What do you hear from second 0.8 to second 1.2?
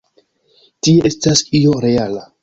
Tie